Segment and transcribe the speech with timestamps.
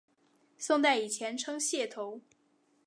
[0.57, 2.21] 宋代以前称解头。